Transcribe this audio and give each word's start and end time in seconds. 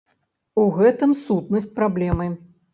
У 0.61 0.63
гэтым 0.79 1.15
сутнасць 1.27 1.71
праблемы. 1.79 2.31